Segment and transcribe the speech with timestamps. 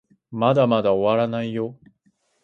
[0.31, 1.77] まだまだ終わらないよ